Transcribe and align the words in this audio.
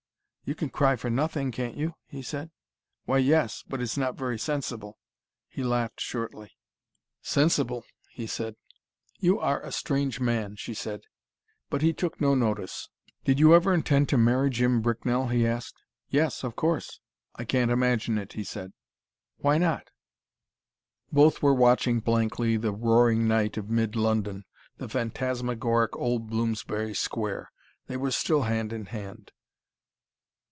"You 0.43 0.55
can 0.55 0.69
cry 0.69 0.97
for 0.97 1.09
nothing, 1.09 1.51
can't 1.53 1.77
you?" 1.77 1.93
he 2.07 2.21
said. 2.21 2.51
"Why, 3.05 3.19
yes, 3.19 3.63
but 3.65 3.79
it's 3.81 3.95
not 3.97 4.17
very 4.17 4.37
sensible." 4.37 4.97
He 5.47 5.63
laughed 5.63 6.01
shortly. 6.01 6.51
"Sensible!" 7.21 7.85
he 8.09 8.27
said. 8.27 8.57
"You 9.21 9.39
are 9.39 9.61
a 9.61 9.71
strange 9.71 10.19
man," 10.19 10.57
she 10.57 10.73
said. 10.73 11.03
But 11.69 11.81
he 11.81 11.93
took 11.93 12.19
no 12.19 12.35
notice. 12.35 12.89
"Did 13.23 13.39
you 13.39 13.55
ever 13.55 13.73
intend 13.73 14.09
to 14.09 14.17
marry 14.17 14.49
Jim 14.49 14.81
Bricknell?" 14.81 15.29
he 15.29 15.47
asked. 15.47 15.77
"Yes, 16.09 16.43
of 16.43 16.57
course." 16.57 16.99
"I 17.35 17.45
can't 17.45 17.71
imagine 17.71 18.17
it," 18.17 18.33
he 18.33 18.43
said. 18.43 18.73
"Why 19.37 19.57
not?" 19.57 19.87
Both 21.13 21.41
were 21.41 21.53
watching 21.53 22.01
blankly 22.01 22.57
the 22.57 22.73
roaring 22.73 23.25
night 23.25 23.55
of 23.55 23.69
mid 23.69 23.95
London, 23.95 24.43
the 24.77 24.89
phantasmagoric 24.89 25.95
old 25.95 26.27
Bloomsbury 26.29 26.93
Square. 26.95 27.51
They 27.87 27.95
were 27.95 28.11
still 28.11 28.41
hand 28.41 28.73
in 28.73 28.87
hand. 28.87 29.31